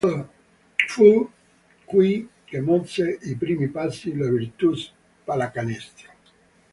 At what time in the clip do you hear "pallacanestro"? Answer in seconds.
5.23-6.11